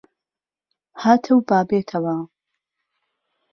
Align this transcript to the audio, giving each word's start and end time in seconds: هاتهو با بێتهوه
هاتهو 1.01 1.37
با 1.47 1.59
بێتهوه 1.69 2.17